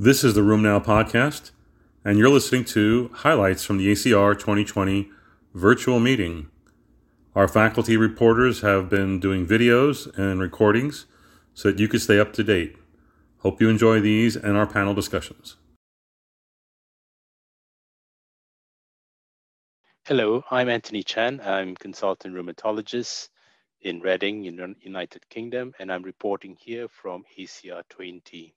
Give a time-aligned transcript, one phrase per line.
[0.00, 1.50] This is the RheumNow podcast,
[2.04, 5.10] and you're listening to highlights from the ACR 2020
[5.54, 6.50] virtual meeting.
[7.34, 11.06] Our faculty reporters have been doing videos and recordings
[11.52, 12.76] so that you can stay up to date.
[13.38, 15.56] Hope you enjoy these and our panel discussions.
[20.06, 21.40] Hello, I'm Anthony Chan.
[21.42, 23.30] I'm consultant rheumatologist
[23.80, 28.54] in Reading, in United Kingdom, and I'm reporting here from ACR 20.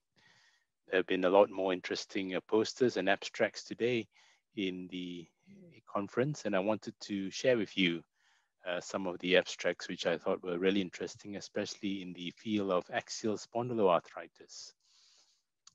[0.91, 4.09] There have been a lot more interesting uh, posters and abstracts today
[4.57, 5.25] in the
[5.87, 8.03] conference, and I wanted to share with you
[8.67, 12.71] uh, some of the abstracts which I thought were really interesting, especially in the field
[12.71, 14.73] of axial spondyloarthritis.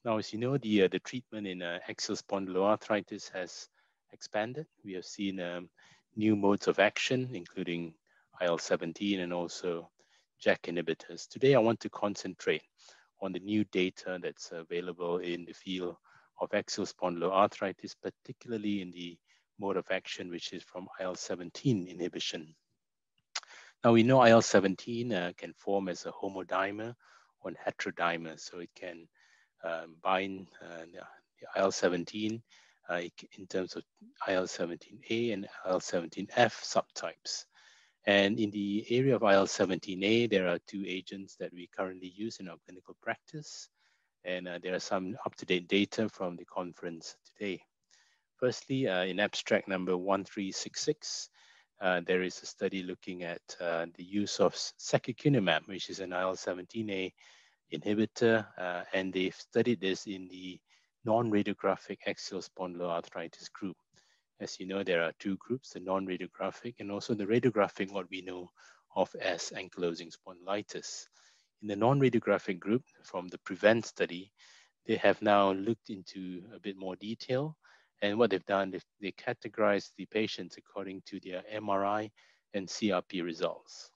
[0.04, 3.70] Now, as you know, the, uh, the treatment in uh, axial spondyloarthritis has
[4.12, 4.66] expanded.
[4.84, 5.70] We have seen um,
[6.14, 7.94] new modes of action, including
[8.42, 9.88] IL-17 and also
[10.44, 11.26] JAK inhibitors.
[11.26, 12.64] Today, I want to concentrate
[13.26, 15.96] on the new data that's available in the field
[16.40, 19.18] of axial spondyloarthritis, particularly in the
[19.58, 22.54] mode of action, which is from IL-17 inhibition.
[23.82, 26.94] Now we know IL-17 uh, can form as a homodimer
[27.40, 29.08] or an heterodimer, so it can
[29.64, 32.40] um, bind uh, the IL-17
[32.88, 33.00] uh,
[33.38, 33.82] in terms of
[34.28, 37.44] IL-17A and IL-17F subtypes.
[38.06, 42.48] And in the area of IL-17A, there are two agents that we currently use in
[42.48, 43.68] our clinical practice.
[44.24, 47.62] And uh, there are some up-to-date data from the conference today.
[48.36, 51.30] Firstly, uh, in abstract number 1366,
[51.80, 56.12] uh, there is a study looking at uh, the use of secukinumab, which is an
[56.12, 57.12] IL-17A
[57.72, 60.60] inhibitor, uh, and they've studied this in the
[61.04, 63.76] non-radiographic axial spondyloarthritis group.
[64.38, 68.20] As you know, there are two groups, the non-radiographic and also the radiographic, what we
[68.20, 68.50] know
[68.94, 71.06] of as ankylosing spondylitis.
[71.62, 74.30] In the non-radiographic group from the PREVENT study,
[74.86, 77.56] they have now looked into a bit more detail.
[78.02, 82.10] And what they've done, they, they categorized the patients according to their MRI
[82.52, 83.90] and CRP results.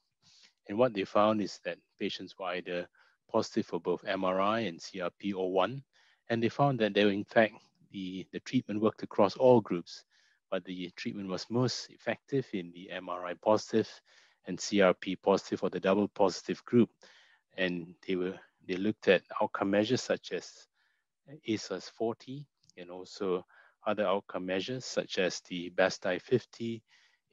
[0.70, 2.88] And what they found is that patients were either
[3.30, 5.82] positive for both MRI and CRP or one.
[6.30, 7.56] And they found that they were, in fact,
[7.92, 10.04] the, the treatment worked across all groups
[10.50, 13.88] but the treatment was most effective in the MRI positive
[14.46, 16.90] and CRP positive or the double positive group.
[17.56, 20.66] And they were they looked at outcome measures such as
[21.48, 22.46] ASAS 40
[22.76, 23.44] and also
[23.86, 26.82] other outcome measures such as the BASDAI 50,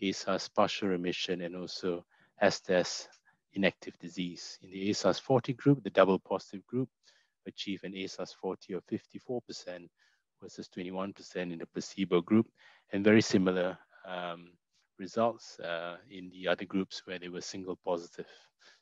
[0.01, 2.05] ASAS partial remission, and also
[2.41, 3.07] ASDAS
[3.53, 4.57] inactive disease.
[4.61, 6.89] In the ASAS 40 group, the double positive group
[7.45, 9.89] achieved an ASAS 40 of 54%
[10.41, 12.47] versus 21% in the placebo group,
[12.91, 13.77] and very similar
[14.07, 14.49] um,
[14.99, 18.27] results uh, in the other groups where they were single positive.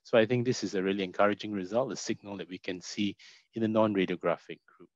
[0.04, 3.16] So I think this is a really encouraging result, a signal that we can see
[3.54, 4.90] in the non-radiographic group.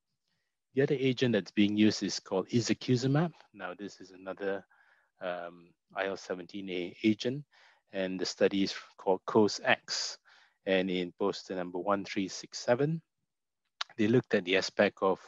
[0.76, 3.32] The other agent that's being used is called ixekizumab.
[3.54, 4.64] Now this is another
[5.22, 7.44] um, IL-17A agent,
[7.92, 10.18] and the study is called COAST-X.
[10.66, 13.02] And in poster number 1367,
[13.98, 15.20] they looked at the aspect of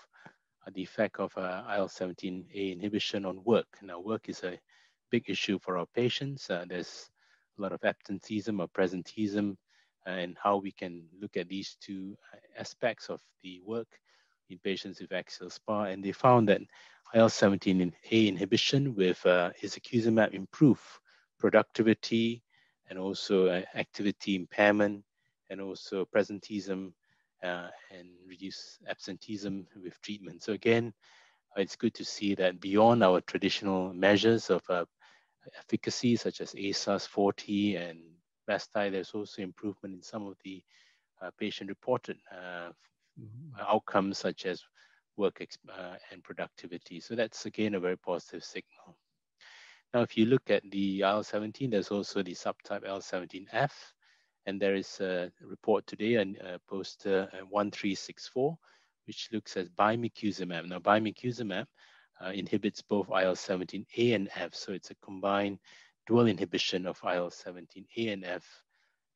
[0.74, 3.68] the effect of uh, IL-17A inhibition on work.
[3.82, 4.60] Now, work is a
[5.10, 6.50] big issue for our patients.
[6.50, 7.10] Uh, there's
[7.58, 9.58] a lot of absenteeism or presenteeism,
[10.08, 12.16] uh, and how we can look at these two
[12.58, 13.88] aspects of the work
[14.50, 15.84] in patients with axial SPA.
[15.84, 16.62] And they found that
[17.14, 19.52] IL-17A inhibition with uh,
[20.32, 21.00] improve
[21.40, 22.44] productivity
[22.90, 25.04] and also uh, activity impairment
[25.50, 26.92] and also presenteeism uh,
[27.44, 30.44] and reduce absenteeism with treatment.
[30.44, 30.94] So again,
[31.58, 34.86] it's good to see that beyond our traditional measures of uh,
[35.58, 38.00] efficacy, such as ASAS 40 and
[38.50, 40.64] BASDAI, there's also improvement in some of the
[41.22, 42.70] uh, patient-reported uh,
[43.60, 44.64] outcomes, such as
[45.18, 47.00] work uh, and productivity.
[47.00, 48.98] So that's again a very positive signal.
[49.94, 53.72] Now, if you look at the IL-17, there's also the subtype IL-17F,
[54.46, 58.58] and there is a report today, a poster uh, 1364,
[59.06, 60.68] which looks at bimekizumab.
[60.68, 61.68] Now, bimekizumab
[62.24, 65.60] uh, inhibits both IL-17A and F, so it's a combined
[66.08, 68.46] dual inhibition of IL-17A and F.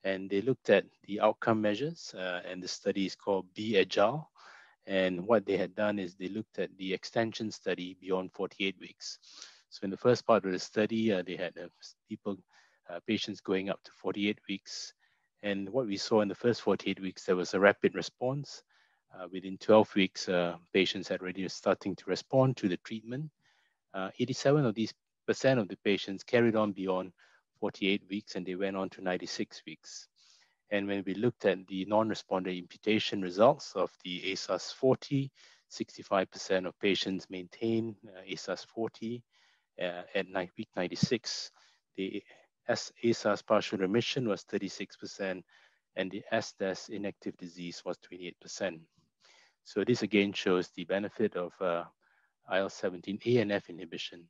[0.04, 4.30] And they looked at the outcome measures, uh, and the study is called Be Agile.
[4.86, 9.18] And what they had done is they looked at the extension study beyond 48 weeks.
[9.70, 11.68] So in the first part of the study, uh, they had uh,
[12.08, 12.38] people,
[12.88, 14.94] uh, patients going up to 48 weeks,
[15.44, 18.64] and what we saw in the first 48 weeks, there was a rapid response.
[19.14, 23.30] Uh, within 12 weeks, uh, patients had already starting to respond to the treatment.
[23.94, 24.94] Uh, 87 of these
[25.26, 27.12] percent of the patients carried on beyond
[27.60, 30.08] 48 weeks and they went on to 96 weeks.
[30.72, 35.32] And when we looked at the non-responder imputation results of the ASAS 40,
[35.72, 39.24] 65% of patients maintain uh, ASAS 40
[39.82, 40.26] uh, at
[40.58, 41.52] week 96.
[42.70, 45.44] ASAS partial remission was 36%,
[45.96, 48.80] and the SDAS inactive disease was 28%.
[49.64, 51.84] So this again shows the benefit of uh,
[52.52, 54.28] IL-17A and F inhibition.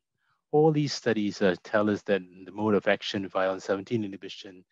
[0.52, 4.64] All these studies uh, tell us that the mode of action of IL-17 inhibition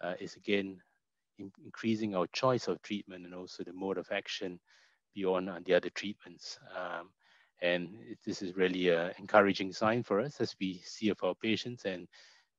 [0.00, 0.80] uh, is again
[1.38, 4.58] in increasing our choice of treatment and also the mode of action
[5.14, 6.58] beyond uh, the other treatments.
[6.74, 7.10] Um,
[7.62, 7.88] and
[8.24, 12.06] this is really an encouraging sign for us as we see of our patients and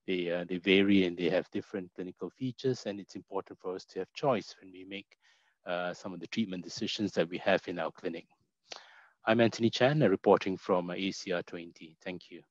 [0.07, 3.86] they, uh, they vary and they have different clinical features and it's important for us
[3.86, 5.18] to have choice when we make
[5.68, 8.25] uh, some of the treatment decisions that we have in our clinic.
[9.25, 11.98] I'm Anthony Chan, reporting from ACR 20.
[12.04, 12.42] Thank you.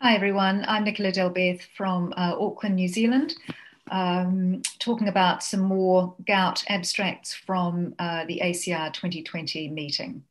[0.00, 3.34] Hi everyone, I'm Nicola Dalbeth from uh, Auckland, New Zealand,
[3.90, 10.22] um, talking about some more gout abstracts from uh, the ACR 2020 meeting.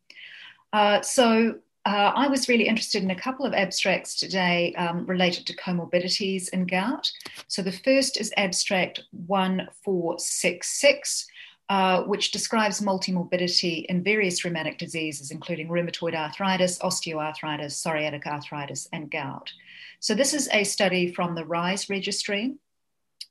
[0.71, 1.55] Uh, so
[1.85, 6.47] uh, I was really interested in a couple of abstracts today um, related to comorbidities
[6.49, 7.11] in gout.
[7.47, 11.27] So the first is abstract 1466,
[11.69, 19.11] uh, which describes multimorbidity in various rheumatic diseases, including rheumatoid arthritis, osteoarthritis, psoriatic arthritis, and
[19.11, 19.51] gout.
[19.99, 22.53] So this is a study from the RISE registry.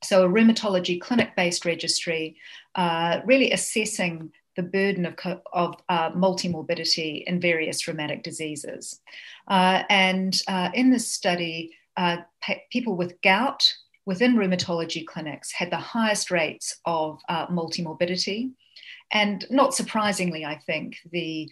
[0.03, 2.37] So a rheumatology clinic-based registry,
[2.75, 9.01] uh, really assessing the burden of, of uh, multimorbidity in various rheumatic diseases.
[9.49, 12.19] Uh, and uh, in this study, uh,
[12.71, 13.73] people with gout
[14.05, 18.51] within rheumatology clinics had the highest rates of uh, multimorbidity.
[19.13, 21.51] And not surprisingly, I think the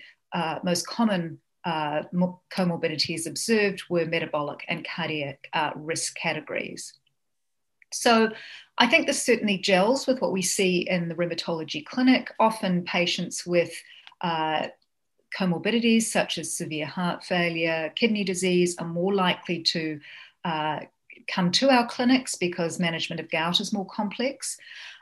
[0.64, 5.46] most common comorbidities observed were metabolic and cardiac
[5.76, 6.94] risk categories.
[7.92, 8.30] So
[8.78, 12.32] I think this certainly gels with what we see in the rheumatology clinic.
[12.38, 13.72] Often patients with
[14.20, 14.68] uh,
[15.38, 20.00] comorbidities such as severe heart failure, kidney disease are more likely to
[20.44, 20.80] uh,
[21.28, 24.56] come to our clinics because management of gout is more complex.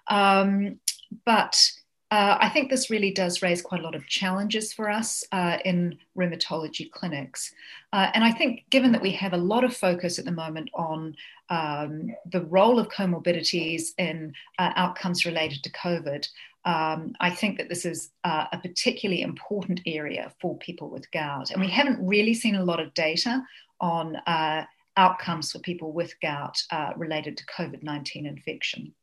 [0.08, 0.80] Um,
[1.24, 1.70] but
[2.10, 5.58] uh, I think this really does raise quite a lot of challenges for us uh,
[5.64, 7.52] in rheumatology clinics.
[7.92, 10.70] Uh, and I think, given that we have a lot of focus at the moment
[10.72, 11.14] on
[11.50, 16.26] um, the role of comorbidities in uh, outcomes related to COVID,
[16.64, 21.50] um, I think that this is uh, a particularly important area for people with gout.
[21.50, 23.42] And we haven't really seen a lot of data
[23.82, 24.64] on uh,
[24.96, 26.58] outcomes for people with gout
[26.96, 28.94] related to COVID 19 infection.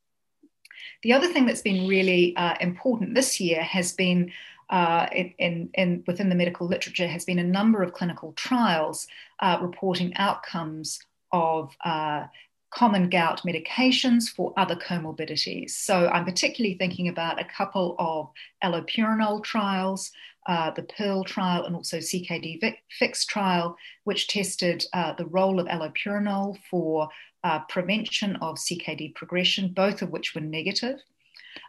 [1.04, 4.32] The other thing that's been really uh, important this year has been
[4.70, 9.08] uh, in, in, within the medical literature has been a number of clinical trials
[9.40, 11.00] uh, reporting outcomes
[11.32, 12.26] of uh,
[12.72, 15.72] common gout medications for other comorbidities.
[15.72, 18.30] So I'm particularly thinking about a couple of
[18.64, 20.12] allopurinol trials,
[20.48, 22.60] uh, the PEARL trial and also CKD
[23.00, 27.10] FIX trial, which tested uh, the role of allopurinol for
[27.46, 31.00] uh, prevention of CKD progression, both of which were negative.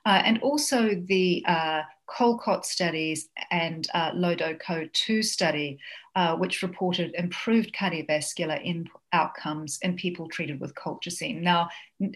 [0.04, 5.78] Uh, and also the uh, COLCOT studies and uh, LoDoCo 2 study,
[6.14, 11.40] uh, which reported improved cardiovascular in outcomes in people treated with colchicine.
[11.42, 11.68] Now,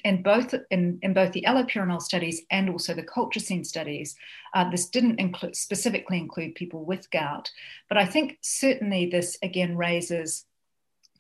[0.05, 4.17] in both, in, in both the allopurinol studies and also the colchicine studies,
[4.55, 7.51] uh, this didn't include, specifically include people with gout.
[7.89, 10.47] But I think certainly this again raises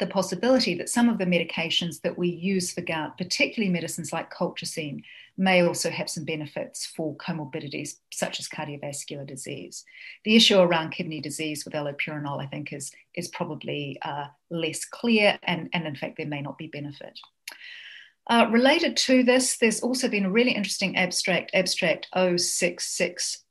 [0.00, 4.32] the possibility that some of the medications that we use for gout, particularly medicines like
[4.32, 5.02] colchicine,
[5.36, 9.84] may also have some benefits for comorbidities such as cardiovascular disease.
[10.24, 15.38] The issue around kidney disease with allopurinol, I think, is, is probably uh, less clear,
[15.44, 17.18] and, and in fact, there may not be benefit.
[18.26, 23.44] Uh, related to this, there's also been a really interesting abstract, abstract 0660,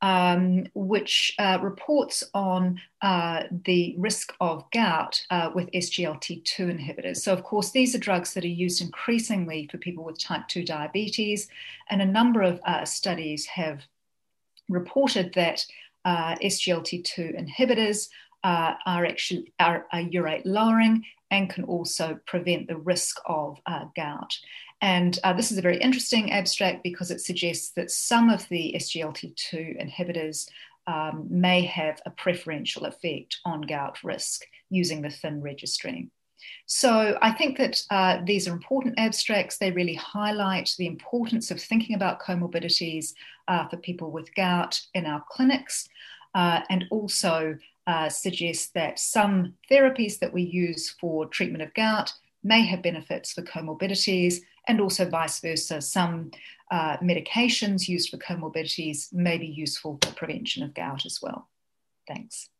[0.00, 7.18] um, which uh, reports on uh, the risk of gout uh, with SGLT2 inhibitors.
[7.18, 10.64] So, of course, these are drugs that are used increasingly for people with type 2
[10.64, 11.48] diabetes,
[11.90, 13.82] and a number of uh, studies have
[14.68, 15.66] reported that
[16.04, 18.08] uh, SGLT2 inhibitors
[18.44, 23.58] uh, are actually are, are urate lowering and can also prevent the risk of
[23.94, 24.38] gout.
[24.80, 28.74] And uh, this is a very interesting abstract because it suggests that some of the
[28.76, 30.48] SGLT2 inhibitors
[30.86, 36.10] um, may have a preferential effect on gout risk using the THIN registry.
[36.66, 39.58] So I think that uh, these are important abstracts.
[39.58, 43.14] They really highlight the importance of thinking about comorbidities
[43.48, 45.88] uh, for people with gout in our clinics,
[46.34, 52.12] uh, and also uh, suggest that some therapies that we use for treatment of gout
[52.44, 55.80] may have benefits for comorbidities, and also vice versa.
[55.80, 56.30] Some
[56.70, 61.48] uh, medications used for comorbidities may be useful for prevention of gout as well.
[62.06, 62.50] Thanks.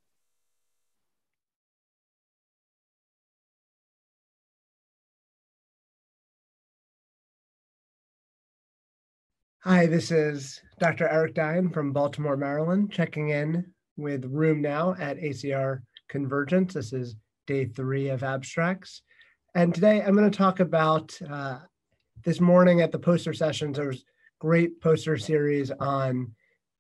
[9.65, 11.07] Hi, this is Dr.
[11.09, 13.67] Eric Dein from Baltimore, Maryland, checking in
[13.99, 16.73] with RheumNow at ACR Convergence.
[16.73, 19.03] This is day three of abstracts.
[19.55, 21.59] And today I'm going to talk about uh,
[22.25, 24.05] this morning at the poster sessions, there was
[24.39, 26.33] great poster series on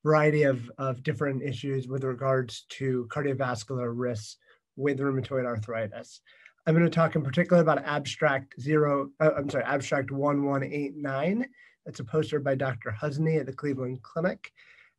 [0.04, 4.36] variety of, of different issues with regards to cardiovascular risks
[4.76, 6.20] with rheumatoid arthritis.
[6.66, 11.46] I'm going to talk in particular about abstract zero, uh, I'm sorry, abstract 1189
[11.88, 12.94] it's a poster by Dr.
[13.00, 14.52] Husni at the Cleveland Clinic.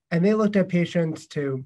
[0.09, 1.63] And they looked at patients to,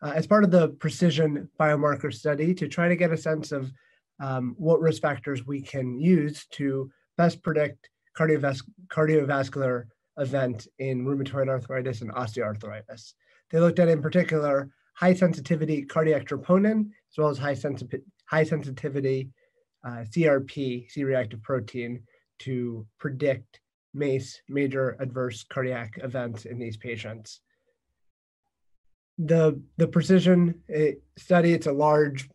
[0.00, 3.72] uh, as part of the precision biomarker study, to try to get a sense of
[4.20, 9.84] um, what risk factors we can use to best predict cardiovas- cardiovascular
[10.18, 13.14] event in rheumatoid arthritis and osteoarthritis.
[13.50, 18.44] They looked at, in particular, high sensitivity cardiac troponin, as well as high, sensi- high
[18.44, 19.30] sensitivity
[19.84, 22.02] uh, CRP, C reactive protein,
[22.40, 23.60] to predict
[23.94, 27.40] MACE, major adverse cardiac events in these patients.
[29.18, 32.28] The, the precision eh, study, it's a large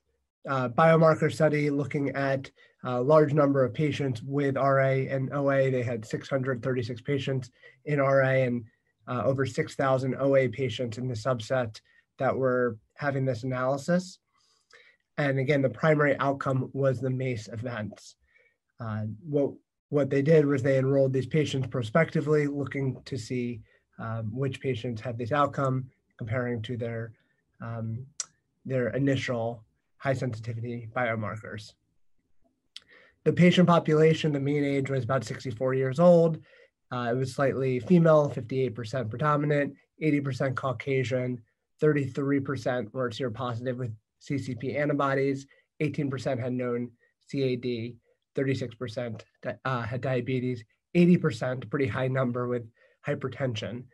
[0.50, 2.50] uh, biomarker study looking at
[2.84, 5.72] a large number of patients with RA and OA.
[5.72, 7.52] They had 636 patients
[7.86, 8.64] in RA and
[9.08, 11.80] uh, over 6,000 OA patients in the subset
[12.20, 14.20] that were having this analysis.
[15.18, 18.16] And again, the primary outcome was the MACE events.
[18.80, 19.52] Uh, what
[19.90, 23.62] what they did was they enrolled these patients prospectively, looking to see
[24.00, 25.86] um, which patients had this outcome,
[26.18, 27.14] comparing to their
[27.62, 28.06] um,
[28.66, 29.64] their initial
[30.06, 31.74] high sensitivity biomarkers.
[33.24, 36.38] The patient population, the mean age was about 64 years old.
[36.92, 41.42] Uh, it was slightly female, 58% predominant, 80% Caucasian,
[41.82, 45.48] 33% were seropositive with CCP antibodies,
[45.82, 46.92] 18% had known
[47.32, 47.96] CAD,
[48.36, 49.22] 36%
[49.66, 50.64] uh, had diabetes,
[50.96, 52.70] 80%, pretty high number with
[53.08, 53.86] hypertension.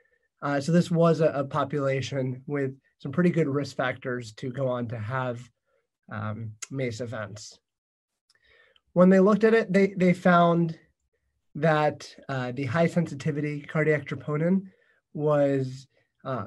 [0.41, 4.67] Uh, so this was a, a, population with some pretty good risk factors to go
[4.67, 5.39] on to have
[6.11, 7.57] um, MACE events.
[8.93, 10.77] When they looked at it, they, they found
[11.55, 14.67] that uh, the high sensitivity cardiac troponin
[15.13, 15.87] was
[16.23, 16.45] uh,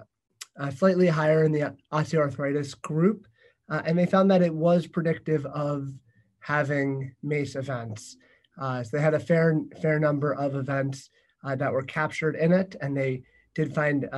[0.59, 3.27] uh, slightly higher in the osteoarthritis group,
[3.71, 5.93] uh, and they found that it was predictive of
[6.41, 8.17] having MACE events.
[8.59, 11.11] Uh, so they had a fair fair number of events
[11.45, 13.23] uh, that were captured in it, and they
[13.55, 14.09] did find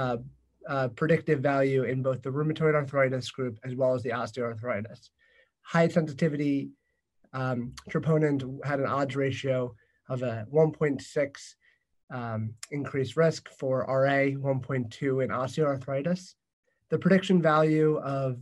[0.97, 5.11] predictive value in both the rheumatoid arthritis group as well as the osteoarthritis.
[5.67, 6.71] High sensitivity
[7.33, 9.75] um, troponins had an odds ratio
[10.09, 11.55] of a 1.6
[12.11, 16.35] um, increased risk for RA, 1.2 in osteoarthritis.
[16.89, 18.39] The prediction value of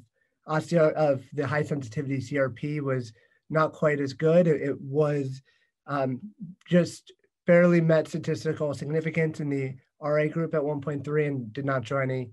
[0.47, 3.13] osteo of the high sensitivity CRP was
[3.49, 4.47] not quite as good.
[4.47, 5.41] It, it was
[5.87, 6.21] um,
[6.69, 7.13] just
[7.47, 12.33] barely met statistical significance in the RA group at 1.3 and did not show any,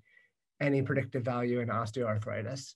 [0.60, 2.75] any predictive value in osteoarthritis.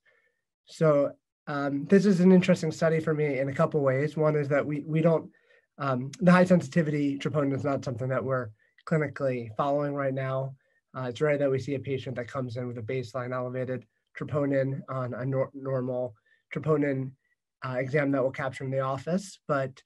[0.65, 1.11] So
[1.47, 4.17] um, this is an interesting study for me in a couple ways.
[4.17, 5.29] One is that we, we don't,
[5.77, 8.49] um, the high sensitivity troponin is not something that we're
[8.87, 10.55] clinically following right now.
[10.95, 13.85] Uh, it's rare that we see a patient that comes in with a baseline elevated
[14.17, 16.15] troponin on a nor normal
[16.53, 17.11] troponin
[17.65, 19.81] uh, exam that we'll capture in the office, but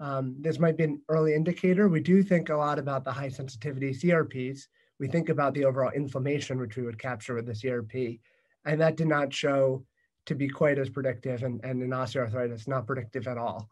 [0.00, 1.88] um, this might be an early indicator.
[1.88, 4.62] We do think a lot about the high sensitivity CRPs.
[4.98, 8.20] We think about the overall inflammation, which we would capture with the CRP,
[8.64, 9.84] and that did not show
[10.26, 13.68] to be quite as predictive, and, and in osteoarthritis, not predictive at all.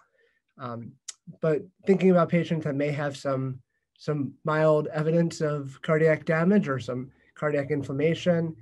[0.59, 0.93] Um,
[1.41, 3.61] but thinking about patients that may have some
[3.97, 8.57] some mild evidence of cardiac damage or some cardiac inflammation,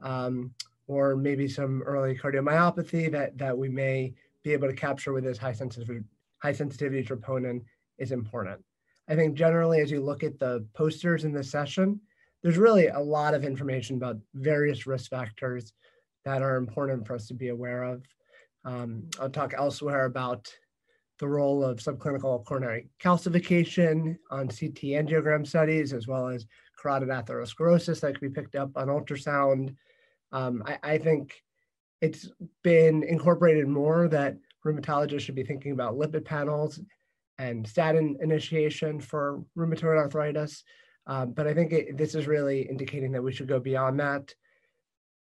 [0.00, 0.54] um,
[0.86, 5.38] or maybe some early cardiomyopathy that that we may be able to capture with this
[5.38, 6.04] high sensitivity,
[6.38, 7.62] high sensitivity troponin
[7.98, 8.62] is important.
[9.08, 12.00] I think generally, as you look at the posters in this session,
[12.42, 15.72] there's really a lot of information about various risk factors
[16.26, 18.02] that are important for us to be aware of.
[18.64, 20.52] Um, I'll talk elsewhere about
[21.20, 26.44] the role of subclinical coronary calcification on CT angiogram studies, as well as
[26.76, 29.76] carotid atherosclerosis that can be picked up on ultrasound.
[30.32, 31.40] Um, I, I, think
[32.02, 32.28] it's
[32.64, 36.80] been incorporated more that rheumatologists should be thinking about lipid panels
[37.38, 40.64] and statin initiation for rheumatoid arthritis.
[41.06, 44.34] Um, but I think it, this is really indicating that we should go beyond that.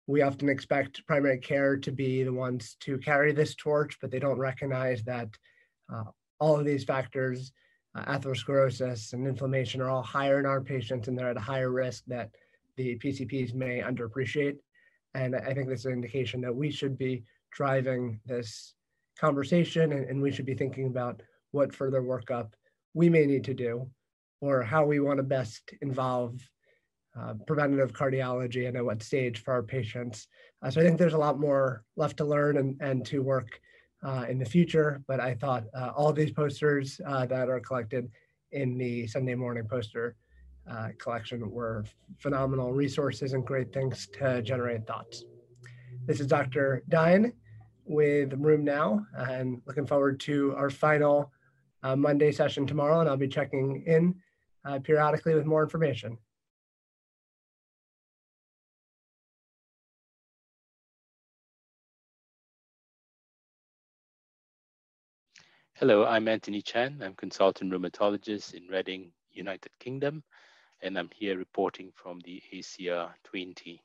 [0.10, 4.18] We often expect primary care to be the ones to carry this torch, but they
[4.18, 5.30] don't recognize that
[5.94, 6.06] uh,
[6.40, 7.52] all of these factors,
[7.96, 11.70] uh, atherosclerosis and inflammation, are all higher in our patients, and they're at a higher
[11.70, 12.32] risk that
[12.76, 14.58] the PCPs may underappreciate.
[15.14, 18.74] And I think this is an indication that we should be driving this
[19.20, 22.48] conversation and, and we should be thinking about what further workup
[22.96, 23.88] we may need to do
[24.42, 26.42] or how we want to best involve
[27.18, 30.28] uh, preventative cardiology and at what stage for our patients.
[30.62, 33.60] Uh, so I think there's a lot more left to learn and, and to work
[34.04, 38.10] uh, in the future, but I thought uh, all these posters uh, that are collected
[38.52, 40.16] in the Sunday morning poster
[40.70, 41.84] uh, collection were
[42.18, 45.26] phenomenal resources and great things to generate thoughts.
[46.06, 46.84] This is Dr.
[46.90, 47.34] Dein
[47.86, 51.32] with RheumNow and looking forward to our final
[51.84, 54.16] Monday session tomorrow, and I'll be checking in
[54.84, 56.18] periodically with more information.
[65.80, 67.02] Hello, I'm Anthony Chan.
[67.02, 70.26] I'm consultant rheumatologist in Reading, United Kingdom,
[70.82, 73.82] and I'm here reporting from the ACR 20.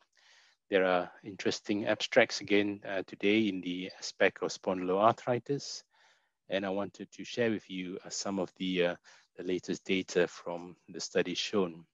[0.70, 5.84] There are interesting abstracts again uh, today in the aspect of spondyloarthritis,
[6.48, 8.96] and I wanted to share with you uh, some of the, uh,
[9.36, 11.84] the latest data from the study shown.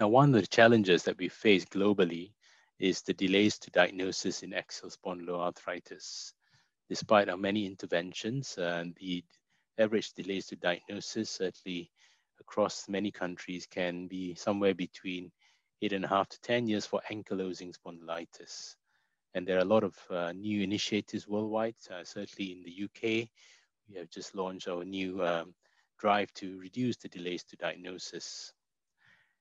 [0.00, 2.32] Now, one of the challenges that we face globally
[2.78, 6.32] is the delays to diagnosis in axial spondyloarthritis.
[6.88, 9.24] Despite our many interventions, uh, the
[9.78, 11.90] average delays to diagnosis, certainly
[12.40, 15.30] across many countries, can be somewhere between
[15.82, 18.76] eight and a half to 10 years for ankylosing spondylitis.
[19.34, 21.76] And there are a lot of uh, new initiatives worldwide.
[21.90, 23.28] Uh, certainly in the UK,
[23.88, 25.54] we have just launched our new um,
[25.98, 28.52] drive to reduce the delays to diagnosis.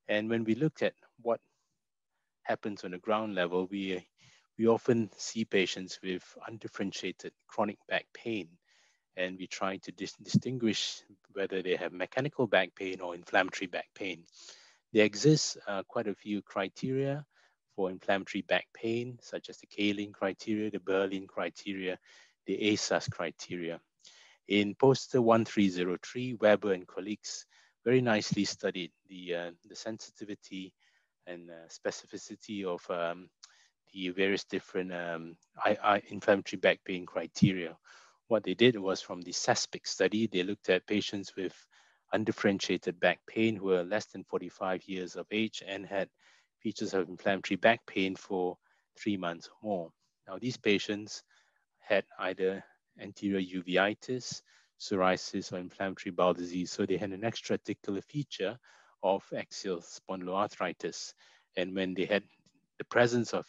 [0.08, 1.40] And when we look at what
[2.44, 4.06] happens on the ground level, we,
[4.58, 8.48] we often see patients with undifferentiated chronic back pain.
[9.16, 11.02] And we try to dis distinguish
[11.34, 14.24] whether they have mechanical back pain or inflammatory back pain.
[14.94, 17.26] There exists uh, quite a few criteria
[17.76, 21.98] for inflammatory back pain, such as the Calin criteria, the Berlin criteria,
[22.46, 23.80] the ASAS criteria.
[24.48, 27.46] In poster 1303, Weber and colleagues
[27.84, 30.74] very nicely studied the, uh, the sensitivity
[31.26, 33.30] and uh, specificity of um,
[33.94, 37.78] the various different um, I, inflammatory back pain criteria.
[38.28, 41.54] What they did was from the SASPIC study, they looked at patients with
[42.14, 46.10] undifferentiated back pain who were less than 45 years of age and had
[46.60, 48.58] features of inflammatory back pain for
[48.98, 49.92] three months or more.
[50.28, 51.24] Now, these patients
[51.80, 52.64] had either
[53.00, 54.42] anterior uveitis,
[54.80, 56.72] psoriasis, or inflammatory bowel disease.
[56.72, 58.58] So they had an extra-articular feature
[59.04, 61.14] of axial spondyloarthritis.
[61.56, 62.24] And when they had
[62.78, 63.46] the presence of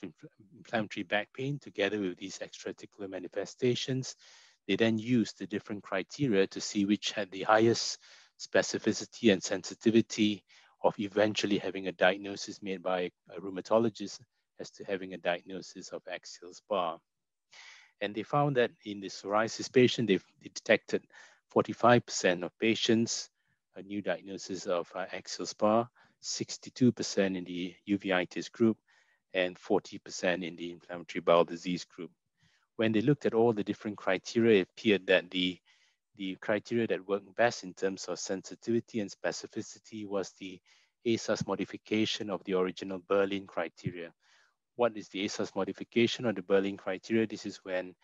[0.56, 4.14] inflammatory back pain together with these extra-articular manifestations,
[4.66, 7.98] they then used the different criteria to see which had the highest
[8.38, 10.44] specificity and sensitivity
[10.82, 14.20] of eventually having a diagnosis made by a rheumatologist
[14.60, 16.98] as to having a diagnosis of axial SPA.
[18.00, 21.04] And they found that in the psoriasis patient, they detected
[21.54, 23.30] 45% of patients
[23.78, 25.88] a new diagnosis of uh, axial SPA,
[26.22, 28.76] 62% in the uveitis group,
[29.34, 32.10] and 40% in the inflammatory bowel disease group.
[32.76, 35.58] When they looked at all the different criteria, it appeared that the
[36.16, 40.60] the criteria that worked best in terms of sensitivity and specificity was the
[41.06, 44.12] ASAS modification of the original Berlin criteria.
[44.74, 47.26] What is the ASAS modification of the Berlin criteria?
[47.26, 47.94] This is when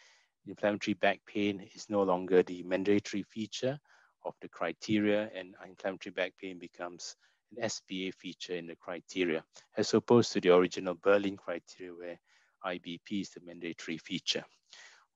[0.47, 3.81] inflammatory back pain is no longer the mandatory feature
[4.25, 7.17] of the criteria and inflammatory back pain becomes
[7.57, 9.45] an SPA feature in the criteria,
[9.77, 12.21] as opposed to the original Berlin criteria where
[12.65, 14.45] IBP is the mandatory feature.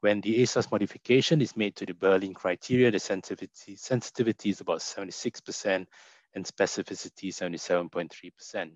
[0.01, 4.79] When the ASAS modification is made to the Berlin criteria, the sensitivity, sensitivity is about
[4.79, 5.87] 76%
[6.35, 8.71] and specificity 77.3%.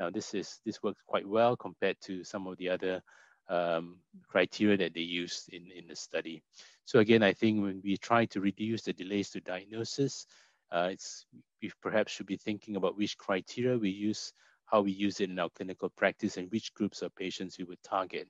[0.00, 3.02] Now this is this works quite well compared to some of the other
[3.48, 6.42] um, criteria that they used in, in the study.
[6.84, 10.26] So again, I think when we try to reduce the delays to diagnosis,
[10.72, 11.26] uh, it's
[11.62, 14.32] we perhaps should be thinking about which criteria we use,
[14.66, 17.82] how we use it in our clinical practice, and which groups of patients we would
[17.82, 18.28] target.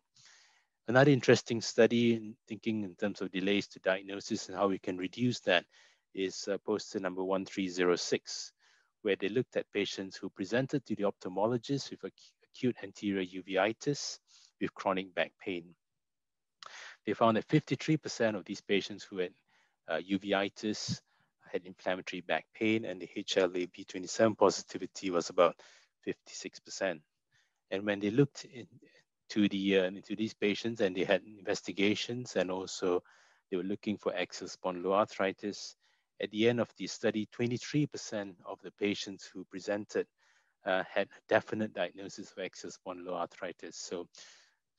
[0.88, 4.96] Another interesting study in thinking in terms of delays to diagnosis and how we can
[4.96, 5.64] reduce that
[6.14, 8.52] is uh, poster number 1306,
[9.02, 12.12] where they looked at patients who presented to the ophthalmologist with
[12.54, 14.18] acute anterior uveitis
[14.60, 15.74] with chronic back pain.
[17.04, 19.32] they found that 53% of these patients who had
[19.88, 21.00] uh, uveitis
[21.56, 25.56] had inflammatory back pain, and the HLA-B27 positivity was about
[26.06, 27.00] 56%.
[27.70, 32.50] And when they looked into the uh, into these patients, and they had investigations, and
[32.50, 33.02] also
[33.50, 35.74] they were looking for axial spondyloarthritis.
[36.22, 40.06] At the end of the study, 23% of the patients who presented
[40.64, 43.74] uh, had a definite diagnosis of axial spondyloarthritis.
[43.74, 44.06] So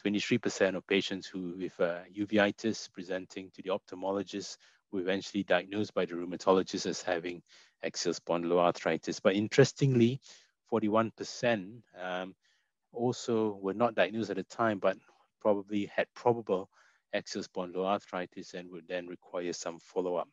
[0.06, 4.58] 23% of patients who with uh, uveitis presenting to the ophthalmologist
[4.92, 7.42] were eventually diagnosed by the rheumatologist as having
[7.84, 9.20] axial spondyloarthritis.
[9.22, 10.20] But interestingly,
[10.72, 12.36] 41% um,
[12.94, 14.98] also were not diagnosed at the time, but
[15.42, 16.70] probably had probable
[17.14, 20.28] axial spondyloarthritis and would then require some follow-up.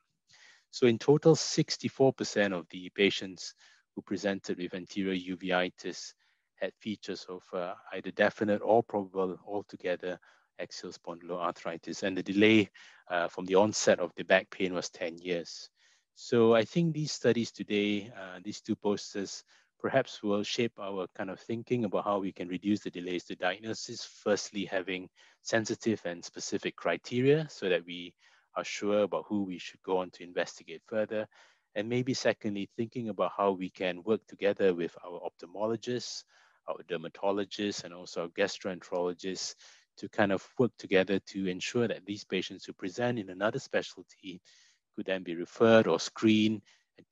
[0.71, 3.55] So in total, 64% of the patients
[3.95, 6.15] who presented with anterior uveitis
[6.57, 10.19] had features of uh, either definite or probable altogether
[10.59, 12.03] axial spondyloarthritis.
[12.03, 12.71] And the delay
[13.11, 15.69] uh, from the onset of the back pain was 10 years.
[16.15, 19.43] So I think these studies today, uh, these two posters,
[19.81, 23.35] perhaps will shape our kind of thinking about how we can reduce the delays to
[23.35, 24.05] diagnosis.
[24.23, 25.09] Firstly, having
[25.43, 28.15] sensitive and specific criteria so that we
[28.57, 31.27] are sure about who we should go on to investigate further.
[31.75, 36.23] And maybe secondly, thinking about how we can work together with our ophthalmologists,
[36.69, 39.57] our dermatologists, and also our gastroenterologists
[39.97, 44.41] to kind of work together to ensure that these patients who present in another specialty
[44.95, 46.63] could then be referred or screened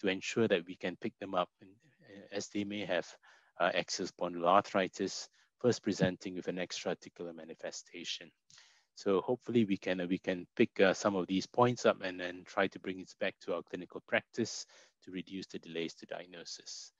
[0.00, 1.70] to ensure that we can pick them up and,
[2.02, 3.06] uh, as they may have
[3.60, 5.28] uh, axial spondyloarthritis,
[5.60, 8.30] first presenting with an extra-articular manifestation.
[8.94, 12.20] So hopefully we can uh, we can pick uh, some of these points up and
[12.20, 14.66] then try to bring it back to our clinical practice
[15.04, 16.92] to reduce the delays to diagnosis.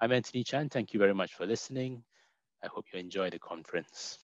[0.00, 0.68] I'm Anthony Chan.
[0.70, 2.02] Thank you very much for listening.
[2.62, 4.18] I hope you enjoy the conference.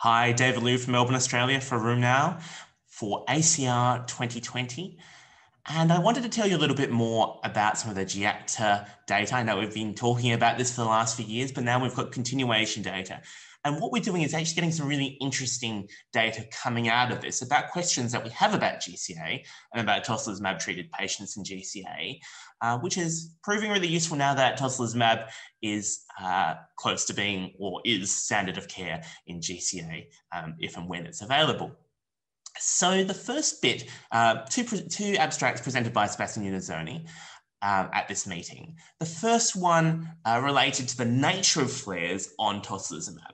[0.00, 2.42] Hi, David Liew from Melbourne, Australia for RheumNow
[2.86, 4.98] for ACR 2020.
[5.70, 8.86] And I wanted to tell you a little bit more about some of the GIACTA
[9.06, 9.34] data.
[9.34, 11.94] I know we've been talking about this for the last few years, but now we've
[11.94, 13.22] got continuation data.
[13.64, 17.40] And what we're doing is actually getting some really interesting data coming out of this
[17.40, 22.18] about questions that we have about GCA and about tocilizumab treated patients in GCA,
[22.60, 25.28] uh, which is proving really useful now that tocilizumab
[25.62, 30.88] is uh, close to being or is standard of care in GCA um, if and
[30.88, 31.70] when it's available.
[32.58, 37.06] So the first bit, uh, two, two abstracts presented by Sebastian Unizony
[37.62, 38.76] uh, at this meeting.
[38.98, 43.32] The first one uh, related to the nature of flares on tocilizumab.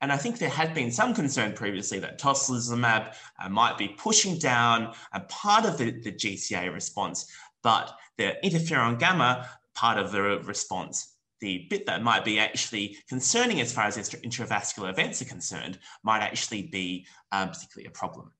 [0.00, 4.38] And I think there had been some concern previously that tocilizumab uh, might be pushing
[4.38, 7.26] down a part of the, the GCA response,
[7.62, 13.60] but the interferon gamma part of the response the bit that might be actually concerning
[13.60, 18.32] as far as intravascular events are concerned might actually be um, particularly a problem.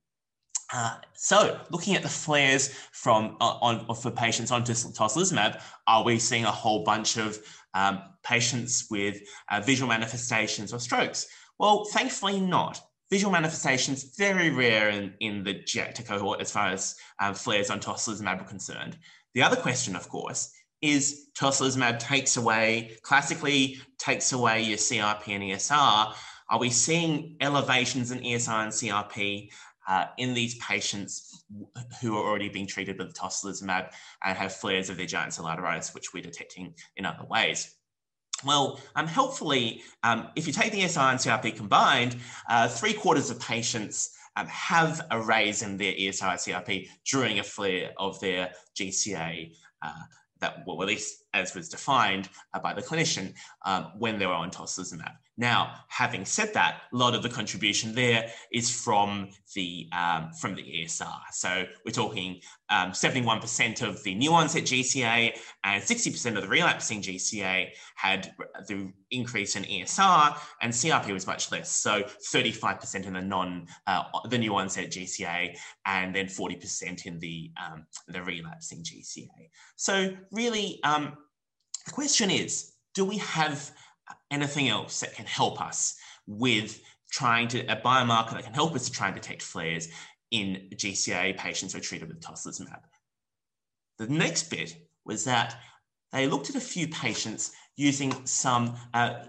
[0.72, 6.18] Uh, so, looking at the flares from uh, on, for patients on tocilizumab, are we
[6.18, 7.38] seeing a whole bunch of
[7.72, 9.18] um, patients with
[9.50, 11.26] uh, visual manifestations or strokes?
[11.58, 12.80] Well, thankfully not.
[13.10, 17.80] Visual manifestations very rare in, in the GIACTA cohort as far as um, flares on
[17.80, 18.98] tocilizumab are concerned.
[19.34, 25.42] The other question, of course, is tocilizumab takes away, classically takes away your CRP and
[25.42, 26.14] ESR.
[26.50, 29.50] Are we seeing elevations in ESR and CRP
[29.88, 31.44] uh, in these patients
[32.02, 33.90] who are already being treated with tocilizumab
[34.22, 35.46] and have flares of their giant cell
[35.94, 37.74] which we're detecting in other ways?
[38.44, 42.16] Well, um, helpfully, um, if you take the SI and CRP combined,
[42.48, 47.42] uh, three quarters of patients um, have a raise in their ESR CRP during a
[47.42, 49.92] flare of their GCA uh,
[50.40, 54.32] that, well, at least as was defined uh, by the clinician um, when they were
[54.32, 55.12] on tocilizumab.
[55.38, 60.56] Now, having said that, a lot of the contribution there is from the um, from
[60.56, 61.20] the ESR.
[61.30, 67.00] So we're talking 71% um, of the new onset GCA and 60% of the relapsing
[67.00, 68.34] GCA had
[68.66, 71.70] the increase in ESR, and CRP was much less.
[71.70, 77.52] So 35% in the non uh, the new onset GCA, and then 40% in the
[77.64, 79.50] um, the relapsing GCA.
[79.76, 81.16] So really, um,
[81.88, 83.70] the question is, do we have
[84.30, 85.96] anything else that can help us
[86.26, 89.88] with trying to, a biomarker that can help us to try and detect flares
[90.30, 92.80] in GCA patients who are treated with tocilizumab.
[93.98, 95.56] The next bit was that
[96.12, 99.24] they looked at a few patients using some uh,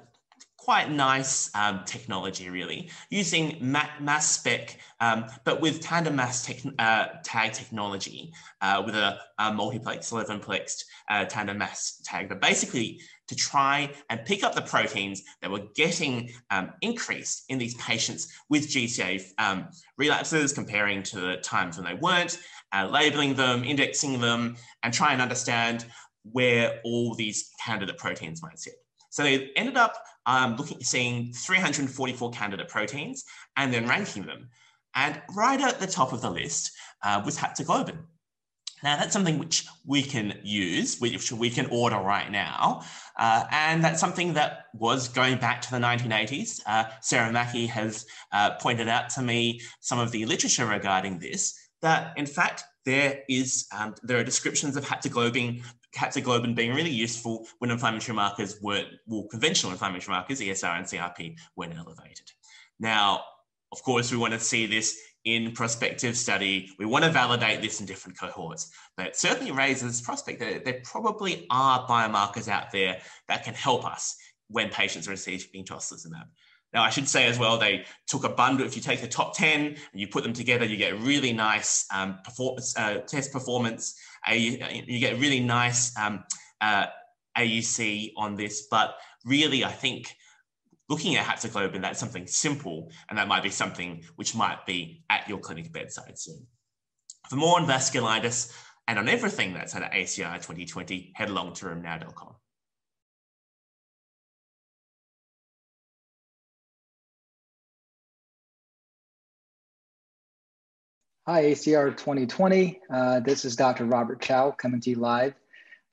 [0.60, 7.54] quite nice um, technology, really, using mass spec, um, but with tandem mass uh, tag
[7.54, 13.36] technology, uh, with a, a, multiplex, 11 plexed uh, tandem mass tag, but basically to
[13.36, 18.68] try and pick up the proteins that were getting um, increased in these patients with
[18.68, 19.68] GCA um,
[19.98, 22.38] relapses, comparing to the times when they weren't,
[22.74, 25.86] uh, labeling them, indexing them, and try and understand
[26.24, 28.74] where all these candidate proteins might sit.
[29.10, 29.96] So they ended up
[30.26, 33.24] um, looking, seeing 344 candidate proteins
[33.58, 34.50] and then ranking them.
[34.96, 36.72] And right at the top of the list
[37.04, 37.98] uh, was haptoglobin.
[38.84, 42.84] Now that's something which we can use, which we can order right now.
[43.18, 46.62] Uh, and that's something that was going back to the 1980s.
[46.66, 51.58] Uh, Sarah Mackie has uh, pointed out to me some of the literature regarding this,
[51.82, 55.62] that in fact, there is um, there are descriptions of haptoglobin
[55.96, 61.36] haptoglobin being really useful when inflammatory markers weren't, well, conventional inflammatory markers, ESR and CRP,
[61.56, 62.32] weren't elevated.
[62.80, 63.22] Now,
[63.72, 66.70] of course, we want to see this in prospective study.
[66.80, 70.82] We want to validate this in different cohorts, but it certainly raises prospect that there
[70.84, 74.16] probably are biomarkers out there that can help us
[74.48, 76.26] when patients are receiving tocilizumab.
[76.74, 78.66] Now, I should say as well, they took a bundle.
[78.66, 81.86] If you take the top 10 and you put them together, you get really nice
[81.94, 82.20] um,
[82.78, 83.96] uh, test performance.
[84.28, 86.24] Uh, you get really nice um,
[86.62, 86.86] uh,
[87.38, 88.68] AUC on this.
[88.70, 90.16] But really, I think
[90.90, 95.28] looking at haptoglobin, that's something simple, and that might be something which might be at
[95.30, 96.46] your clinic bedside soon.
[97.30, 98.52] For more on vasculitis
[98.88, 102.36] and on everything that's at ACR 2020, head along to rheumnow.com.
[111.30, 112.82] Hi, ACR 2020.
[112.92, 113.86] Uh, this is Dr.
[113.86, 115.36] Robert Chow coming to you live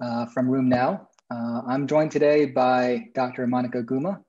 [0.03, 1.07] uh, from RheumNow.
[1.31, 3.47] Uh, I'm joined today by Dr.
[3.47, 4.23] Monica Guma.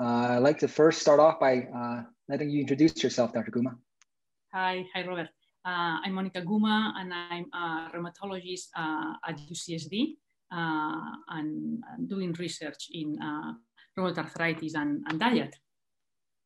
[0.00, 3.52] Uh, I'd like to first start off by uh, letting you introduce yourself, Dr.
[3.52, 3.76] Guma.
[4.52, 5.28] Hi, hi, Robert.
[5.64, 10.16] Uh, I'm Monica Guma, and I'm a rheumatologist at UCSD,
[10.50, 13.16] and doing research in
[13.96, 15.54] rheumatoid arthritis and, and diet.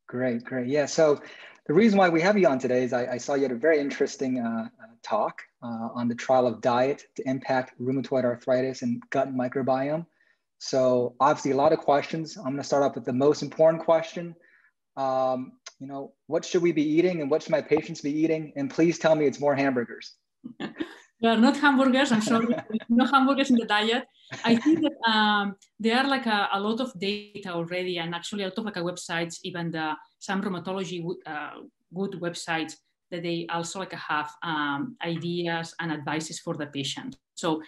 [0.07, 0.67] Great, great.
[0.67, 1.19] Yeah, so
[1.65, 3.55] the reason why we have you on today is I, I saw you had a
[3.55, 8.81] very interesting uh, uh, talk uh, on the trial of diet to impact rheumatoid arthritis
[8.81, 10.05] and gut microbiome.
[10.59, 12.37] So obviously a lot of questions.
[12.37, 14.35] I'm gonna start off with the most important question.
[14.97, 18.53] Um, you know, what should we be eating and what should my patients be eating?
[18.55, 20.13] And please tell me it's more hamburgers.
[21.23, 22.11] They are not hamburgers.
[22.11, 22.53] I'm sorry,
[22.89, 24.03] no hamburgers in the diet.
[24.43, 28.43] I think that um, there are like a, a, lot of data already, and actually
[28.43, 31.61] a lot of like a websites, even the some rheumatology uh,
[31.95, 32.73] good websites
[33.09, 37.15] that they also like have um, ideas and advices for the patient.
[37.35, 37.61] So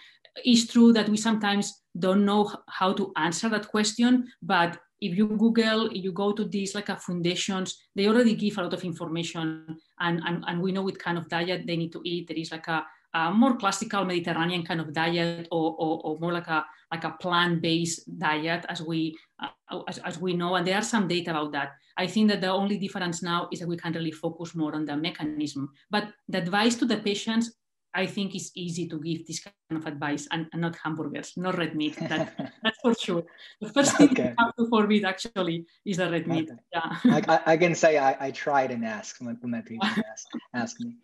[0.44, 5.28] it's true that we sometimes don't know how to answer that question, but if you
[5.28, 9.78] Google, you go to these like a foundations, they already give a lot of information
[10.00, 12.28] and, and, and we know what kind of diet they need to eat.
[12.28, 16.32] There is like a a more classical Mediterranean kind of diet or, or, or more
[16.32, 20.76] like a, like a plant-based diet as we, uh, as, as we know, and there
[20.76, 21.70] are some data about that.
[21.96, 24.84] I think that the only difference now is that we can really focus more on
[24.84, 25.70] the mechanism.
[25.90, 27.52] But the advice to the patients,
[27.94, 31.56] I think is easy to give this kind of advice and, and not hamburgers, not
[31.56, 31.96] red meat.
[31.96, 33.24] That, that's for sure.
[33.62, 34.22] The first thing okay.
[34.24, 36.50] you have to forbid actually is the red meat.
[36.50, 36.60] Okay.
[36.74, 37.22] Yeah.
[37.28, 40.80] I, I, can say I, I tried and asked when, when my patients ask, ask
[40.80, 40.96] me.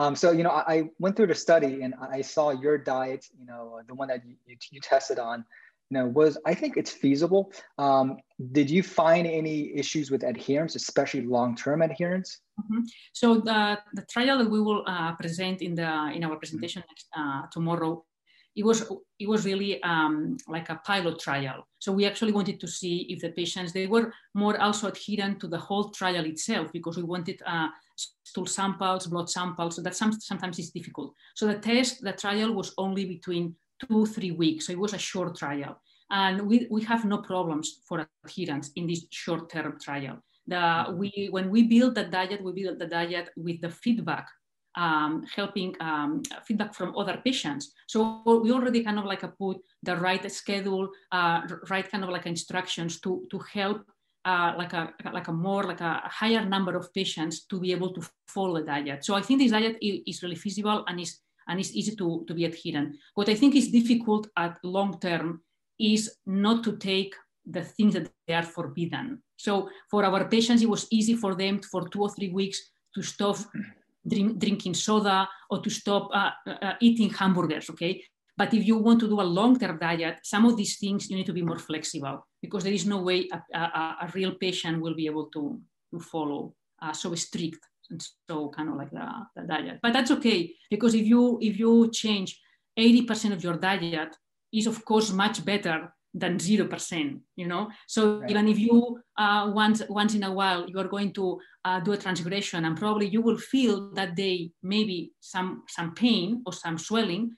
[0.00, 3.26] Um, so, you know, I, I, went through the study and I saw your diet,
[3.38, 5.44] you know, the one that you, you, you tested on,
[5.90, 7.52] you know, was, I think it's feasible.
[7.76, 8.16] Um,
[8.52, 12.40] did you find any issues with adherence, especially long-term adherence?
[12.58, 12.80] Mm-hmm.
[13.12, 17.06] So the, the trial that we will uh, present in, the, in our presentation next,
[17.14, 18.02] uh, tomorrow
[18.56, 21.66] it was it was really um, like a pilot trial.
[21.78, 25.48] So we actually wanted to see if the patients they were more also adherent to
[25.48, 27.68] the whole trial itself because we wanted uh,
[28.24, 29.76] stool samples, blood samples.
[29.76, 31.14] So that some, sometimes is difficult.
[31.34, 33.54] So the test, the trial was only between
[33.88, 34.66] two three weeks.
[34.66, 38.86] So it was a short trial, and we we have no problems for adherence in
[38.86, 40.18] this short term trial.
[40.48, 44.26] The, we when we build the diet, we build the diet with the feedback
[44.76, 47.72] um, helping um, feedback from other patients.
[47.86, 52.26] So we already kind of like put the right schedule, uh, right kind of like
[52.26, 53.82] instructions to, to help
[54.24, 57.92] uh, like a like a more like a higher number of patients to be able
[57.92, 59.04] to follow the diet.
[59.04, 62.34] So I think this diet is really feasible and is and is easy to, to
[62.34, 62.96] be adherent.
[63.14, 65.42] What I think is difficult at long term
[65.78, 67.14] is not to take
[67.46, 69.22] the things that they are forbidden.
[69.36, 72.60] So for our patients, it was easy for them for two or three weeks
[72.94, 73.38] to stop
[74.06, 78.02] drink, drinking soda or to stop uh, uh, eating hamburgers, okay?
[78.36, 81.26] But if you want to do a long-term diet, some of these things you need
[81.26, 84.94] to be more flexible because there is no way a, a, a real patient will
[84.94, 85.60] be able to,
[85.92, 87.58] to follow uh, so strict
[87.90, 89.78] and so kind of like the, the diet.
[89.82, 92.40] But that's okay because if you if you change
[92.78, 94.16] 80% of your diet
[94.52, 98.30] is of course much better than 0% you know so right.
[98.30, 101.92] even if you uh, once once in a while you are going to uh, do
[101.92, 106.76] a transgression and probably you will feel that day maybe some some pain or some
[106.76, 107.30] swelling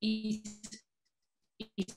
[0.00, 0.40] is,
[1.76, 1.96] is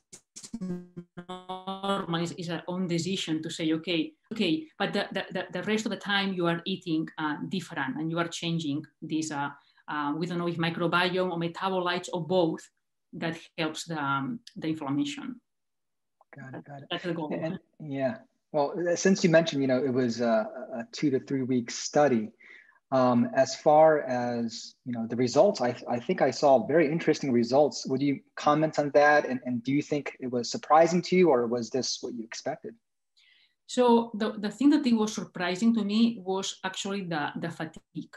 [1.29, 5.85] normal is, is our own decision to say okay okay but the, the, the rest
[5.85, 9.49] of the time you are eating uh, different and you are changing these uh,
[9.89, 12.61] uh, we don't know if microbiome or metabolites or both
[13.13, 15.39] that helps the, um, the inflammation
[16.39, 18.15] got it got it that's the goal and, yeah
[18.52, 22.30] well since you mentioned you know it was a, a two to three week study
[22.91, 27.34] um, as far as you know the results, I, I think I saw very interesting
[27.34, 27.86] results.
[27.86, 29.26] Would you comment on that?
[29.26, 32.23] And, and do you think it was surprising to you, or was this what you
[32.23, 32.76] expected?
[33.67, 38.15] So the, the thing that it was surprising to me was actually the, the fatigue.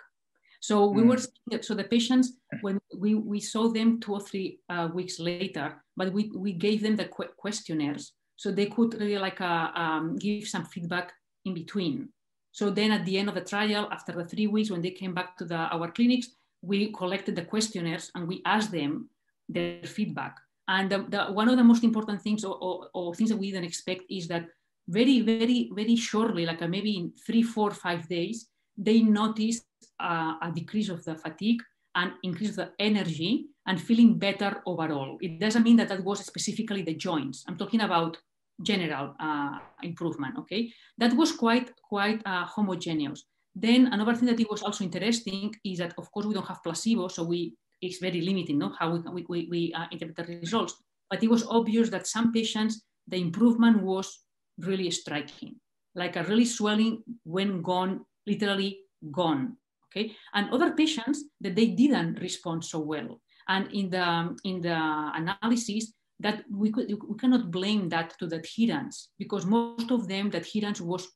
[0.61, 1.09] So we mm.
[1.09, 5.83] were so the patients when we, we saw them two or three uh, weeks later,
[5.97, 10.17] but we, we gave them the qu- questionnaires so they could really like uh, um,
[10.17, 11.13] give some feedback
[11.45, 12.09] in between.
[12.53, 15.15] So then at the end of the trial, after the three weeks, when they came
[15.15, 16.29] back to the, our clinics,
[16.63, 19.09] we collected the questionnaires and we asked them
[19.49, 20.37] their feedback.
[20.69, 23.51] And the, the, one of the most important things or, or, or, things that we
[23.51, 24.47] didn't expect is that
[24.89, 29.65] very, very, very shortly, like maybe in three, four, five days, they noticed
[29.99, 31.63] uh, a decrease of the fatigue
[31.95, 35.19] and increase of the energy and feeling better overall.
[35.21, 37.45] It doesn't mean that that was specifically the joints.
[37.47, 38.17] I'm talking about
[38.63, 40.37] general uh, improvement.
[40.39, 43.25] Okay, that was quite quite uh, homogeneous.
[43.55, 46.63] Then another thing that it was also interesting is that of course we don't have
[46.63, 50.75] placebo, so we it's very limiting, no, how we we, we uh, interpret the results.
[51.09, 54.21] But it was obvious that some patients the improvement was
[54.59, 55.57] really striking,
[55.95, 58.81] like a really swelling when gone, literally
[59.11, 59.57] gone.
[59.91, 63.21] Okay, and other patients that they didn't respond so well.
[63.49, 64.79] And in the in the
[65.15, 70.31] analysis, that we, could, we cannot blame that to the adherence because most of them,
[70.31, 71.09] the adherence was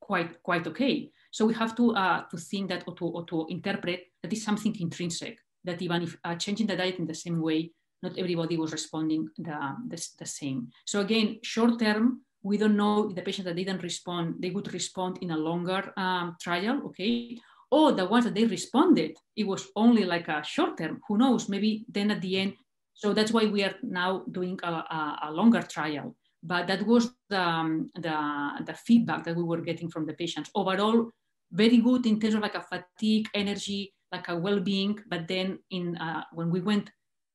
[0.00, 1.10] quite, quite okay.
[1.32, 4.44] So we have to, uh, to think that or to, or to interpret that is
[4.44, 8.56] something intrinsic, that even if uh, changing the diet in the same way, not everybody
[8.56, 9.58] was responding the,
[9.88, 10.68] the, the same.
[10.84, 14.72] So again, short term, we don't know if the patients that didn't respond, they would
[14.72, 17.36] respond in a longer um, trial, okay?
[17.70, 21.48] Or the ones that they responded, it was only like a short term, who knows,
[21.48, 22.52] maybe then at the end
[22.94, 26.14] so that's why we are now doing a, a, a longer trial.
[26.42, 30.50] But that was the, um, the, the, feedback that we were getting from the patients.
[30.54, 31.10] Overall,
[31.50, 34.98] very good in terms of like a fatigue, energy, like a well-being.
[35.08, 36.90] But then in uh, when we went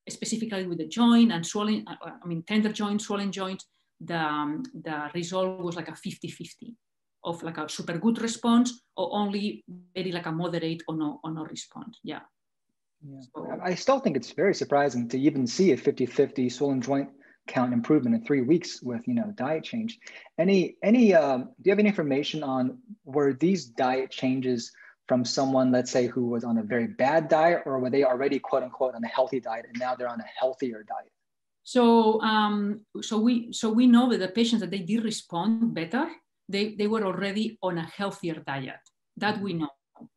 [0.08, 3.64] specifically with the joint and swollen, uh, I mean tender joint, swollen joint,
[4.02, 6.76] the, um, the result was like a 50-50
[7.24, 11.32] of like a super good response or only very like a moderate or no or
[11.32, 12.00] no response.
[12.04, 12.22] Yeah.
[13.06, 13.20] Yeah.
[13.36, 17.10] So, I still think it's very surprising to even see a 50-50 swollen joint
[17.48, 20.00] count improvement in three weeks with you know diet change.
[20.38, 24.72] Any any um, do you have any information on were these diet changes
[25.08, 28.38] from someone, let's say, who was on a very bad diet, or were they already
[28.38, 31.12] quote unquote on a healthy diet and now they're on a healthier diet?
[31.70, 36.10] So um, so we so we know that the patients that they did respond better,
[36.50, 38.82] they, they were already on a healthier diet.
[39.18, 39.70] That we know.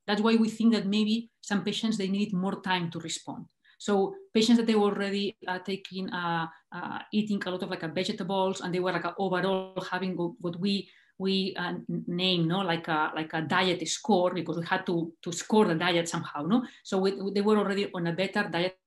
[0.07, 3.45] That's why we think that maybe some patients, they need more time to respond.
[3.77, 7.95] So patients that they were already uh, taking, uh, uh, eating a lot of like
[7.95, 10.89] vegetables and they were like overall having what we
[11.19, 11.75] we uh,
[12.07, 15.75] name no like a like a diet score because we had to to score the
[15.75, 18.79] diet somehow no so we, they were already on a better diet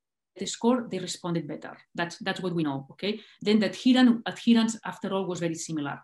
[0.44, 5.14] score they responded better that's that's what we know okay then the adherence adherence after
[5.14, 5.98] all was very similar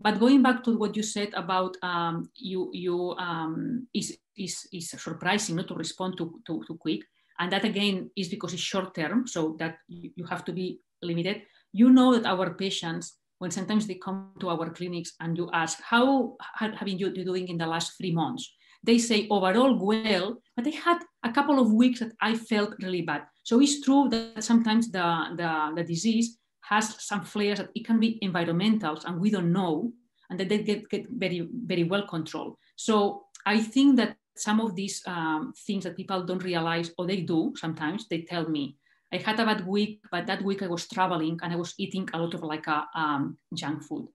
[0.00, 4.90] but going back to what you said about um, you, you um, is, is, is
[4.90, 7.02] surprising not to respond too, too, too quick.
[7.38, 11.42] And that again is because it's short term, so that you have to be limited.
[11.72, 15.80] You know that our patients, when sometimes they come to our clinics and you ask,
[15.82, 18.48] how have you been doing in the last three months?
[18.84, 23.02] They say overall well, but they had a couple of weeks that I felt really
[23.02, 23.22] bad.
[23.42, 27.98] So it's true that sometimes the, the, the disease has some flares that it can
[27.98, 29.92] be environmental and we don't know,
[30.30, 32.56] and that they get, get very, very well controlled.
[32.76, 37.20] So I think that some of these um, things that people don't realize, or they
[37.20, 38.76] do sometimes, they tell me,
[39.12, 42.08] I had a bad week, but that week I was traveling and I was eating
[42.12, 44.08] a lot of like a um, junk food.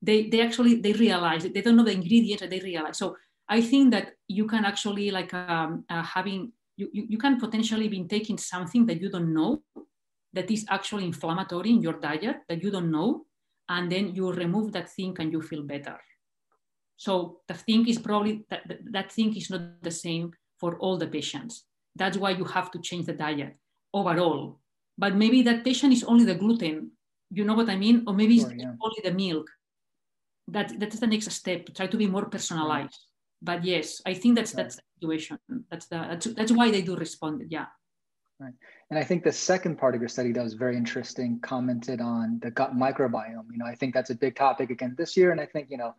[0.00, 2.96] They, they actually, they realize, they don't know the ingredients and they realize.
[2.96, 3.16] So
[3.48, 7.88] I think that you can actually like um, uh, having, you, you, you can potentially
[7.88, 9.62] be taking something that you don't know
[10.32, 13.24] that is actually inflammatory in your diet that you don't know,
[13.68, 15.98] and then you remove that thing and you feel better.
[16.96, 18.62] So the thing is probably that,
[18.92, 21.64] that thing is not the same for all the patients.
[21.94, 23.56] That's why you have to change the diet
[23.92, 24.60] overall.
[24.98, 26.92] But maybe that patient is only the gluten.
[27.30, 28.04] You know what I mean?
[28.06, 28.72] Or maybe sure, it's yeah.
[28.80, 29.50] only the milk.
[30.48, 31.74] That that's the next step.
[31.74, 32.98] Try to be more personalized.
[33.46, 34.64] But yes, I think that's right.
[34.64, 35.38] that's the situation.
[35.70, 37.44] That's the that's, that's why they do respond.
[37.48, 37.66] Yeah.
[38.38, 38.52] Right.
[38.90, 42.38] And I think the second part of your study that was very interesting commented on
[42.42, 43.48] the gut microbiome.
[43.50, 45.30] You know, I think that's a big topic again this year.
[45.30, 45.94] And I think, you know,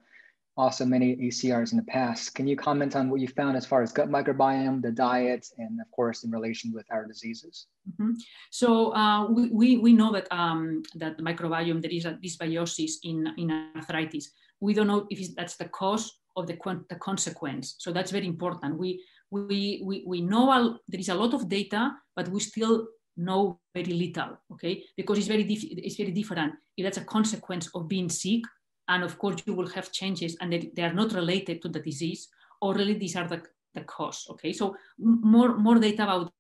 [0.56, 2.36] also many ACRs in the past.
[2.36, 5.80] Can you comment on what you found as far as gut microbiome, the diet, and
[5.80, 7.68] of course in relation with our diseases?
[7.90, 8.14] Mm-hmm.
[8.52, 12.94] So uh, we, we, we know that um, that the microbiome there is a dysbiosis
[13.04, 14.32] in, in arthritis.
[14.60, 16.58] We don't know if that's the cause of the,
[16.90, 17.76] the consequence.
[17.80, 18.78] So that's very important.
[18.78, 23.60] We we we, we know there is a lot of data, but we still know
[23.74, 24.38] very little.
[24.54, 28.44] Okay, because it's very it's very different if that's a consequence of being sick
[28.88, 31.80] and of course, you will have changes and they, they are not related to the
[31.80, 32.30] disease
[32.62, 33.42] or really these are the,
[33.74, 34.26] the cause.
[34.32, 36.32] Okay, so more, more data about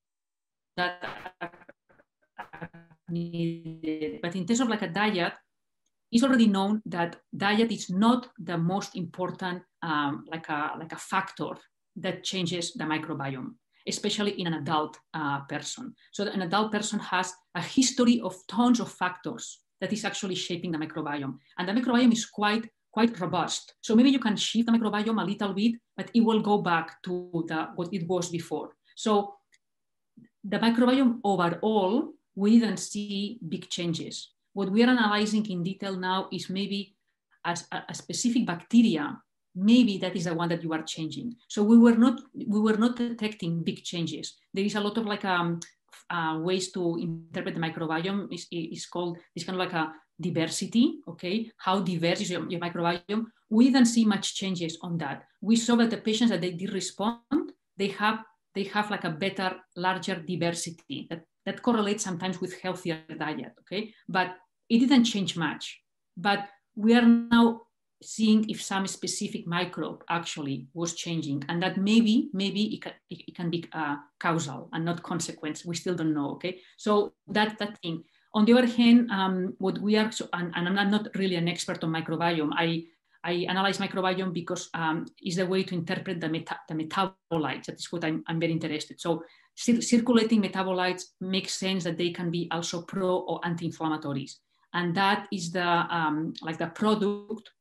[0.78, 1.02] that.
[3.10, 5.34] But in terms of like a diet,
[6.12, 10.98] it's already known that diet is not the most important um, like, a, like a
[10.98, 11.50] factor
[11.98, 13.56] that changes the microbiome,
[13.88, 15.94] especially in an adult uh, person.
[16.12, 20.72] So an adult person has a history of tons of factors that is actually shaping
[20.72, 21.38] the microbiome.
[21.58, 23.76] And the microbiome is quite, quite robust.
[23.82, 27.02] So maybe you can shift the microbiome a little bit, but it will go back
[27.04, 28.76] to the, what it was before.
[28.96, 29.36] So
[30.44, 34.32] the microbiome overall, we didn't see big changes.
[34.58, 36.96] What we are analyzing in detail now is maybe
[37.46, 37.54] a,
[37.90, 39.06] a specific bacteria
[39.58, 41.36] maybe that is the one that you are changing.
[41.48, 44.38] So we were not we were not detecting big changes.
[44.54, 45.60] There is a lot of like um,
[46.10, 51.00] uh, ways to interpret the microbiome is, is called it's kind of like a diversity,
[51.08, 51.52] okay?
[51.58, 53.26] How diverse is your, your microbiome?
[53.50, 55.24] We didn't see much changes on that.
[55.42, 58.20] We saw that the patients that they did respond, they have
[58.56, 63.94] they have like a better, larger diversity that, that correlates sometimes with healthier diet, okay?
[64.10, 64.36] But
[64.70, 65.82] it didn't change much.
[66.16, 67.62] But we are now
[68.02, 73.36] seeing if some specific microbe actually was changing and that maybe maybe it can, it
[73.36, 77.76] can be uh, causal and not consequence we still don't know okay so that that
[77.82, 78.04] thing
[78.36, 81.48] on the other hand um, what we are so, and, and, i'm not really an
[81.48, 82.84] expert on microbiome i
[83.24, 87.66] I analyze microbiome because um, it's the way to interpret the, meta- the metabolites.
[87.66, 89.02] That is what I'm, I'm very interested.
[89.02, 94.36] So cir- circulating metabolites makes sense that they can be also pro or anti-inflammatories,
[94.74, 97.52] and that is the um, like the product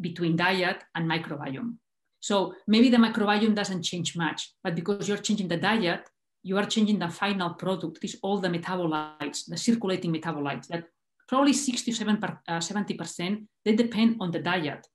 [0.00, 1.76] between diet and microbiome.
[2.20, 6.08] So maybe the microbiome doesn't change much, but because you're changing the diet,
[6.42, 10.84] you are changing the final product, is all the metabolites, the circulating metabolites that
[11.28, 14.86] probably 67 uh, 70%, they depend on the diet.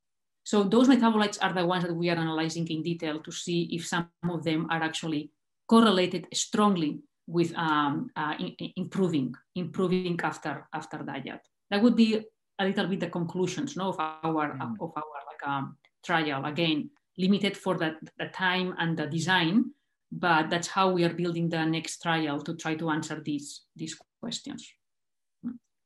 [0.44, 3.86] So those metabolites are the ones that we are analyzing in detail to see if
[3.86, 5.32] some of them are actually
[5.70, 11.40] correlated strongly with um, uh, in, improving, improving after, after diet.
[11.74, 12.24] That would be
[12.60, 14.76] a little bit the conclusions no, of our mm.
[14.80, 16.46] of our like um, trial.
[16.46, 19.72] Again, limited for the, the time and the design,
[20.12, 23.98] but that's how we are building the next trial to try to answer these these
[24.22, 24.72] questions.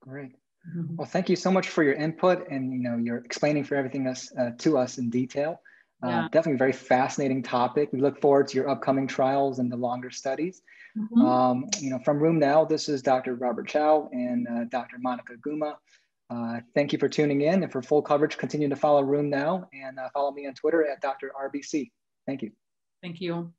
[0.01, 0.33] Great.
[0.75, 0.97] Mm-hmm.
[0.97, 4.07] Well, thank you so much for your input and you know you're explaining for everything
[4.07, 5.61] us uh, to us in detail.
[6.03, 6.27] Uh, yeah.
[6.31, 7.89] Definitely a very fascinating topic.
[7.91, 10.61] We look forward to your upcoming trials and the longer studies.
[10.97, 11.21] Mm-hmm.
[11.21, 13.35] Um, you know, from RheumNow, this is Dr.
[13.35, 14.97] Robert Chow and uh, Dr.
[14.99, 15.75] Monica Guma.
[16.29, 17.63] Uh, thank you for tuning in.
[17.63, 21.01] And for full coverage, continue to follow RheumNow and uh, follow me on Twitter at
[21.01, 21.31] Dr.
[21.39, 21.89] RBC.
[22.25, 22.51] Thank you.
[23.01, 23.53] Thank you.